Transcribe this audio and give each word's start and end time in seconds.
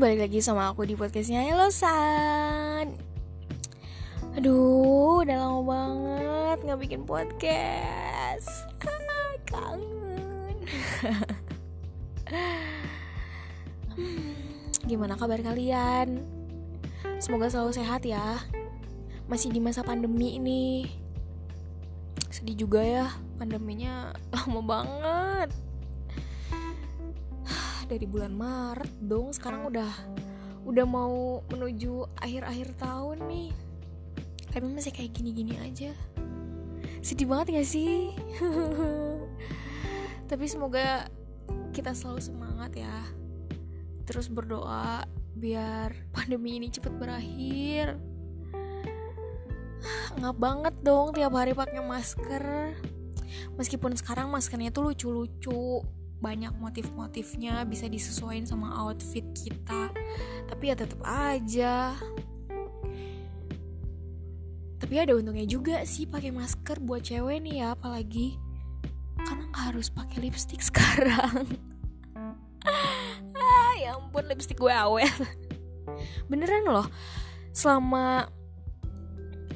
balik 0.00 0.24
lagi 0.24 0.40
sama 0.40 0.72
aku 0.72 0.88
di 0.88 0.96
podcastnya. 0.96 1.44
Hello 1.44 1.68
San. 1.68 2.96
Aduh, 4.32 5.20
udah 5.20 5.36
lama 5.36 5.60
banget 5.60 6.58
nggak 6.64 6.80
bikin 6.80 7.02
podcast. 7.04 8.48
Ah, 8.80 9.36
Kangen 9.52 10.56
Gimana 14.88 15.20
kabar 15.20 15.44
kalian? 15.44 16.24
Semoga 17.20 17.52
selalu 17.52 17.76
sehat 17.76 18.00
ya. 18.08 18.40
Masih 19.28 19.52
di 19.52 19.60
masa 19.60 19.84
pandemi 19.84 20.40
ini. 20.40 20.88
Sedih 22.32 22.56
juga 22.56 22.80
ya, 22.80 23.12
pandeminya 23.36 24.16
lama 24.32 24.64
banget 24.64 25.69
dari 27.90 28.06
bulan 28.06 28.30
Maret 28.30 29.02
dong 29.02 29.34
sekarang 29.34 29.66
udah 29.66 29.90
udah 30.62 30.86
mau 30.86 31.42
menuju 31.50 32.06
akhir-akhir 32.22 32.78
tahun 32.78 33.26
nih. 33.26 33.50
Tapi 34.54 34.66
masih 34.70 34.94
kayak 34.94 35.10
gini-gini 35.10 35.58
aja. 35.58 35.90
Sedih 37.02 37.26
banget 37.26 37.58
gak 37.58 37.66
sih? 37.66 38.14
Tapi 40.30 40.44
semoga 40.46 41.10
kita 41.74 41.90
selalu 41.90 42.22
semangat 42.22 42.78
ya. 42.78 42.94
Terus 44.06 44.30
berdoa 44.30 45.02
biar 45.34 45.90
pandemi 46.14 46.62
ini 46.62 46.70
cepet 46.70 46.94
berakhir. 46.94 47.98
Ngap 50.14 50.36
banget 50.38 50.74
dong 50.86 51.10
tiap 51.10 51.34
hari 51.34 51.58
pakai 51.58 51.82
masker. 51.82 52.78
Meskipun 53.58 53.98
sekarang 53.98 54.30
maskernya 54.30 54.70
tuh 54.70 54.94
lucu-lucu 54.94 55.82
banyak 56.20 56.52
motif-motifnya 56.60 57.64
bisa 57.64 57.88
disesuaikan 57.88 58.44
sama 58.44 58.76
outfit 58.76 59.24
kita. 59.32 59.88
Tapi 60.46 60.62
ya 60.68 60.76
tetap 60.76 61.00
aja. 61.02 61.96
Tapi 64.80 64.94
ada 64.96 65.16
untungnya 65.16 65.48
juga 65.48 65.84
sih 65.88 66.04
pakai 66.04 66.32
masker 66.32 66.80
buat 66.80 67.04
cewek 67.04 67.40
nih 67.44 67.64
ya 67.64 67.76
apalagi 67.76 68.36
karena 69.20 69.44
nggak 69.52 69.64
harus 69.72 69.92
pakai 69.92 70.24
lipstick 70.24 70.60
sekarang. 70.72 71.44
Ah 73.36 73.72
ya 73.80 73.96
ampun 73.96 74.28
lipstick 74.28 74.60
gue 74.60 74.72
awet. 74.72 75.12
Beneran 76.28 76.68
loh 76.68 76.88
selama 77.50 78.30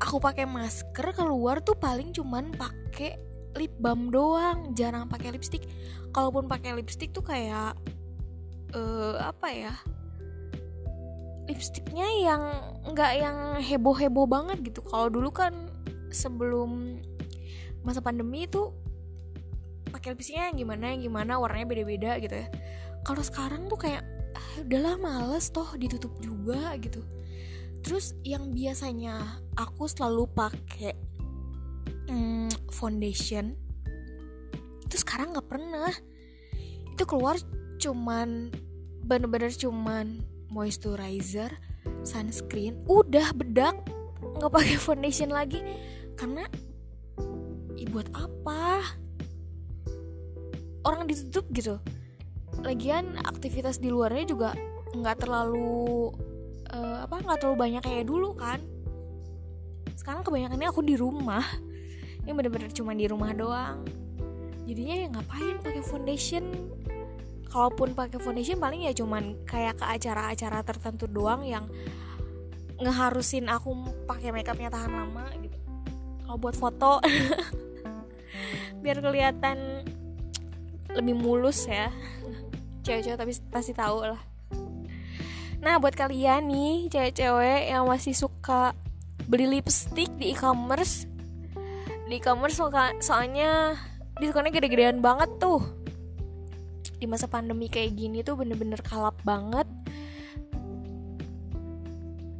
aku 0.00 0.20
pakai 0.20 0.44
masker 0.44 1.16
keluar 1.16 1.60
tuh 1.64 1.76
paling 1.78 2.12
cuman 2.12 2.52
pakai 2.52 3.25
lip 3.56 3.72
balm 3.80 4.12
doang 4.12 4.76
jarang 4.76 5.08
pakai 5.08 5.32
lipstick. 5.34 5.64
Kalaupun 6.12 6.48
pakai 6.48 6.76
lipstick 6.76 7.12
tuh 7.12 7.24
kayak 7.24 7.76
uh, 8.76 9.16
apa 9.20 9.48
ya? 9.52 9.74
Lipsticknya 11.46 12.08
yang 12.22 12.42
nggak 12.92 13.12
yang 13.16 13.36
heboh 13.60 13.96
heboh 13.96 14.26
banget 14.28 14.60
gitu. 14.62 14.84
Kalau 14.84 15.08
dulu 15.08 15.32
kan 15.32 15.72
sebelum 16.12 17.00
masa 17.82 18.02
pandemi 18.02 18.46
itu 18.46 18.72
pakai 19.90 20.12
lipsticknya 20.12 20.50
yang 20.52 20.58
gimana 20.58 20.84
yang 20.92 21.00
gimana 21.06 21.32
warnanya 21.38 21.66
beda 21.66 21.84
beda 21.86 22.10
gitu 22.20 22.34
ya. 22.34 22.48
Kalau 23.06 23.22
sekarang 23.22 23.70
tuh 23.70 23.78
kayak 23.78 24.02
ah, 24.34 24.50
udahlah 24.60 24.98
males 24.98 25.48
toh 25.54 25.72
ditutup 25.78 26.12
juga 26.18 26.74
gitu. 26.82 27.00
Terus 27.86 28.18
yang 28.26 28.50
biasanya 28.50 29.22
aku 29.54 29.86
selalu 29.86 30.26
pakai 30.34 31.05
hmm, 32.06 32.50
foundation. 32.70 33.54
Itu 34.86 34.96
sekarang 35.02 35.34
nggak 35.34 35.48
pernah. 35.50 35.92
Itu 36.94 37.04
keluar 37.04 37.36
cuman 37.76 38.50
bener-bener 39.06 39.52
cuman 39.54 40.18
moisturizer 40.50 41.52
sunscreen 42.02 42.82
udah 42.90 43.30
bedak 43.36 43.76
nggak 44.38 44.52
pakai 44.52 44.76
foundation 44.86 45.30
lagi. 45.30 45.60
Karena 46.16 46.46
ya 47.76 48.02
apa? 48.12 48.82
Orang 50.86 51.10
ditutup 51.10 51.50
gitu. 51.52 51.82
Lagian 52.62 53.18
aktivitas 53.20 53.82
di 53.82 53.90
luarnya 53.90 54.24
juga 54.24 54.50
nggak 54.96 55.26
terlalu 55.26 56.08
uh, 56.72 57.04
apa 57.04 57.20
nggak 57.20 57.38
terlalu 57.42 57.56
banyak 57.58 57.82
kayak 57.84 58.06
dulu 58.06 58.32
kan. 58.32 58.62
Sekarang 59.98 60.22
kebanyakannya 60.22 60.68
aku 60.70 60.82
di 60.86 60.94
rumah 60.94 61.42
ini 62.26 62.34
bener-bener 62.34 62.74
cuma 62.74 62.90
di 62.90 63.06
rumah 63.06 63.30
doang. 63.30 63.86
Jadinya 64.66 64.94
ya 64.98 65.06
ngapain 65.14 65.62
pakai 65.62 65.82
foundation? 65.86 66.44
Kalaupun 67.46 67.94
pakai 67.94 68.18
foundation 68.18 68.58
paling 68.58 68.82
ya 68.82 68.92
cuman 68.92 69.46
kayak 69.46 69.78
ke 69.78 69.86
acara-acara 69.86 70.66
tertentu 70.66 71.06
doang 71.06 71.46
yang 71.46 71.70
ngeharusin 72.82 73.46
aku 73.46 73.72
pakai 74.10 74.34
makeupnya 74.34 74.74
tahan 74.74 74.90
lama 74.90 75.30
gitu. 75.38 75.54
Kalau 76.26 76.36
buat 76.42 76.58
foto 76.58 76.98
biar 78.82 78.98
kelihatan 78.98 79.86
lebih 80.90 81.14
mulus 81.14 81.70
ya. 81.70 81.94
Cewek-cewek 82.82 83.22
tapi 83.22 83.32
pasti 83.54 83.70
tahu 83.70 84.02
lah. 84.02 84.22
Nah 85.62 85.78
buat 85.78 85.94
kalian 85.94 86.50
nih 86.50 86.90
cewek-cewek 86.90 87.70
yang 87.70 87.86
masih 87.86 88.18
suka 88.18 88.74
beli 89.30 89.46
lipstick 89.46 90.10
di 90.18 90.34
e-commerce 90.34 91.06
di 92.06 92.22
e-commerce 92.22 92.62
soalnya 93.02 93.74
diskonnya 94.22 94.54
gede-gedean 94.54 95.02
banget 95.02 95.30
tuh. 95.42 95.58
Di 96.96 97.04
masa 97.10 97.26
pandemi 97.26 97.66
kayak 97.66 97.98
gini 97.98 98.22
tuh 98.22 98.38
bener-bener 98.38 98.78
kalap 98.80 99.18
banget. 99.26 99.66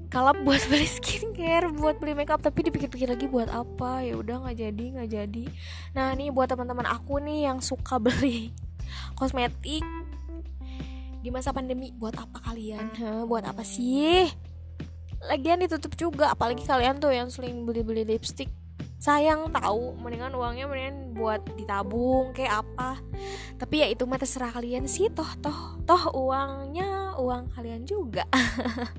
Kalap 0.07 0.39
buat 0.47 0.63
beli 0.71 0.87
skincare 0.87 1.75
buat 1.75 1.99
beli 1.99 2.15
makeup 2.15 2.41
tapi 2.41 2.71
dipikir-pikir 2.71 3.11
lagi 3.11 3.27
buat 3.27 3.51
apa? 3.51 4.07
Ya 4.07 4.15
udah 4.15 4.47
nggak 4.47 4.57
jadi 4.57 4.85
nggak 4.97 5.09
jadi. 5.11 5.45
Nah 5.99 6.15
nih 6.15 6.31
buat 6.31 6.47
teman-teman 6.47 6.87
aku 6.87 7.19
nih 7.19 7.51
yang 7.51 7.59
suka 7.59 7.99
beli 8.07 8.55
kosmetik 9.19 9.83
di 11.27 11.29
masa 11.35 11.51
pandemi 11.51 11.91
buat 11.91 12.15
apa 12.15 12.39
kalian? 12.39 12.87
Hah, 13.03 13.27
buat 13.27 13.43
apa 13.43 13.67
sih? 13.67 14.31
Lagian 15.27 15.59
ditutup 15.59 15.99
juga 15.99 16.31
apalagi 16.31 16.63
kalian 16.63 17.03
tuh 17.03 17.11
yang 17.11 17.27
sering 17.35 17.67
beli-beli 17.67 18.07
lipstick 18.07 18.47
sayang 19.07 19.55
tahu 19.55 19.95
mendingan 20.03 20.35
uangnya 20.35 20.67
mendingan 20.67 21.15
buat 21.15 21.39
ditabung 21.55 22.35
kayak 22.35 22.67
apa. 22.67 22.99
Tapi 23.55 23.75
ya 23.79 23.87
itu 23.87 24.03
mah 24.03 24.19
terserah 24.19 24.51
kalian 24.51 24.91
sih 24.91 25.07
toh 25.15 25.31
toh 25.39 25.79
toh 25.87 26.11
uangnya 26.11 27.15
uang 27.15 27.55
kalian 27.55 27.87
juga. 27.87 28.27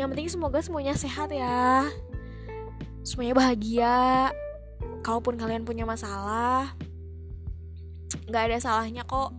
Yang 0.00 0.08
penting 0.16 0.28
semoga 0.32 0.64
semuanya 0.64 0.96
sehat 0.96 1.28
ya. 1.28 1.84
Semuanya 3.04 3.36
bahagia. 3.36 4.32
Kalaupun 5.04 5.36
kalian 5.36 5.68
punya 5.68 5.84
masalah 5.84 6.72
nggak 8.30 8.46
ada 8.46 8.58
salahnya 8.62 9.02
kok 9.06 9.34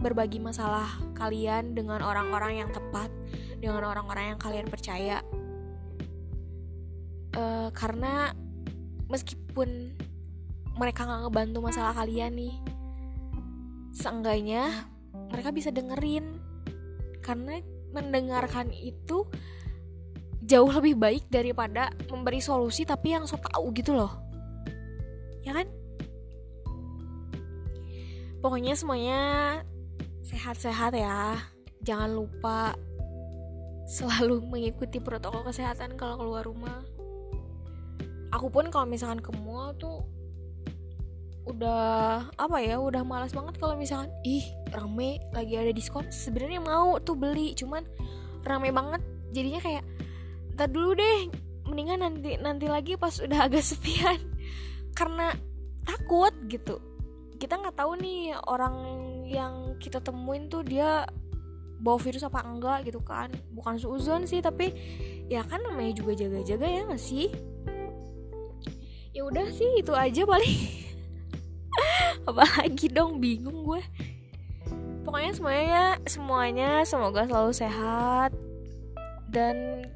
berbagi 0.00 0.40
masalah 0.40 0.88
kalian 1.16 1.72
dengan 1.72 2.04
orang-orang 2.04 2.64
yang 2.64 2.70
tepat 2.72 3.08
dengan 3.56 3.88
orang-orang 3.88 4.36
yang 4.36 4.40
kalian 4.40 4.68
percaya 4.68 5.24
uh, 7.66 7.72
karena 7.74 8.30
meskipun 9.10 9.98
mereka 10.78 11.06
nggak 11.06 11.20
ngebantu 11.26 11.58
masalah 11.64 11.94
kalian 11.96 12.36
nih 12.36 12.54
seenggaknya 13.96 14.92
mereka 15.32 15.50
bisa 15.50 15.72
dengerin. 15.72 16.38
Karena 17.24 17.58
mendengarkan 17.90 18.70
itu 18.70 19.26
jauh 20.46 20.70
lebih 20.70 20.94
baik 20.94 21.24
daripada 21.26 21.90
memberi 22.06 22.38
solusi 22.38 22.86
tapi 22.86 23.16
yang 23.16 23.26
so 23.26 23.40
tau 23.40 23.66
gitu 23.74 23.96
loh. 23.96 24.12
Ya 25.42 25.56
kan? 25.56 25.66
Pokoknya 28.38 28.78
semuanya 28.78 29.20
sehat-sehat 30.22 30.94
ya. 30.94 31.40
Jangan 31.82 32.14
lupa 32.14 32.78
selalu 33.86 34.42
mengikuti 34.42 34.98
protokol 34.98 35.46
kesehatan 35.46 35.94
kalau 35.94 36.18
keluar 36.18 36.42
rumah 36.46 36.82
aku 38.36 38.52
pun 38.52 38.68
kalau 38.68 38.84
misalkan 38.84 39.24
ke 39.24 39.32
mall 39.32 39.72
tuh 39.80 40.04
udah 41.46 42.26
apa 42.34 42.58
ya 42.58 42.76
udah 42.76 43.06
malas 43.06 43.30
banget 43.30 43.54
kalau 43.62 43.78
misalkan 43.78 44.10
ih 44.26 44.44
rame 44.74 45.22
lagi 45.32 45.54
ada 45.56 45.72
diskon. 45.72 46.04
Sebenarnya 46.10 46.60
mau 46.60 46.98
tuh 47.00 47.16
beli 47.16 47.54
cuman 47.56 47.86
rame 48.44 48.74
banget. 48.74 49.00
Jadinya 49.32 49.60
kayak 49.62 49.84
ntar 50.58 50.68
dulu 50.68 50.98
deh 50.98 51.30
mendingan 51.66 52.02
nanti 52.02 52.34
nanti 52.38 52.66
lagi 52.66 52.98
pas 52.98 53.14
udah 53.22 53.46
agak 53.46 53.62
sepian. 53.62 54.18
Karena 54.92 55.32
takut 55.86 56.34
gitu. 56.50 56.82
Kita 57.38 57.62
nggak 57.62 57.78
tahu 57.78 57.94
nih 58.02 58.34
orang 58.50 58.76
yang 59.24 59.78
kita 59.78 60.02
temuin 60.02 60.50
tuh 60.50 60.66
dia 60.66 61.06
bawa 61.76 62.00
virus 62.02 62.26
apa 62.26 62.42
enggak 62.42 62.90
gitu 62.90 62.98
kan. 63.06 63.30
Bukan 63.54 63.78
suzon 63.78 64.26
sih 64.26 64.42
tapi 64.42 64.74
ya 65.30 65.46
kan 65.46 65.62
namanya 65.62 66.02
juga 66.02 66.26
jaga-jaga 66.26 66.66
ya 66.66 66.82
nggak 66.90 66.98
sih? 66.98 67.30
ya 67.30 67.55
udah 69.26 69.46
sih 69.50 69.82
itu 69.82 69.90
aja 69.90 70.22
paling. 70.22 70.56
Apa 72.30 72.44
lagi 72.62 72.86
dong 72.86 73.18
bingung 73.18 73.66
gue. 73.66 73.82
Pokoknya 75.02 75.32
semuanya 75.34 75.82
semuanya 76.06 76.70
semoga 76.86 77.26
selalu 77.26 77.52
sehat. 77.54 78.30
Dan 79.26 79.86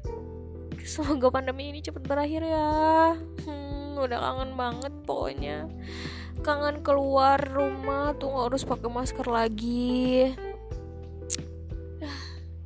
semoga 0.83 1.31
pandemi 1.31 1.71
ini 1.71 1.79
cepat 1.79 2.03
berakhir 2.03 2.43
ya. 2.43 3.15
Hmm, 3.47 3.95
udah 3.95 4.19
kangen 4.19 4.51
banget 4.59 4.93
pokoknya. 5.07 5.57
Kangen 6.43 6.83
keluar 6.83 7.39
rumah 7.39 8.11
tuh 8.19 8.35
harus 8.35 8.67
pakai 8.67 8.91
masker 8.91 9.27
lagi. 9.31 10.35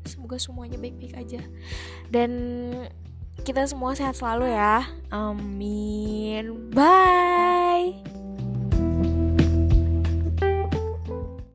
Semoga 0.06 0.42
semuanya 0.42 0.82
baik-baik 0.82 1.14
aja. 1.14 1.42
Dan 2.10 2.32
kita 3.45 3.62
semua 3.69 3.94
sehat 3.94 4.18
selalu 4.18 4.50
ya. 4.57 4.89
Amin. 5.13 6.74
Bye 6.74 8.25